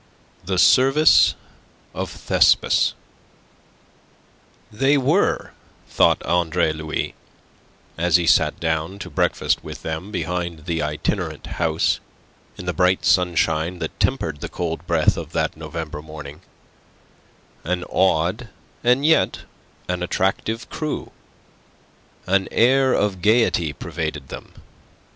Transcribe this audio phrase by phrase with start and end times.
[0.43, 1.35] THE SERVICE
[1.93, 2.95] OF THESPIS
[4.71, 5.51] They were,
[5.89, 7.13] thought Andre Louis,
[7.99, 11.99] as he sat down to breakfast with them behind the itinerant house,
[12.57, 16.41] in the bright sunshine that tempered the cold breath of that November morning,
[17.63, 18.49] an odd
[18.83, 19.41] and yet
[19.87, 21.11] an attractive crew.
[22.25, 24.53] An air of gaiety pervaded them.